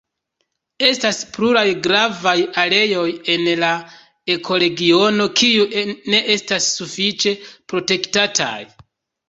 Estas 0.85 1.19
pluraj 1.35 1.65
gravaj 1.87 2.33
areoj 2.63 3.03
en 3.35 3.45
la 3.65 3.69
ekoregiono 4.37 5.29
kiuj 5.43 5.85
ne 5.93 6.25
estas 6.39 6.73
sufiĉe 6.83 7.39
protektataj. 7.71 8.59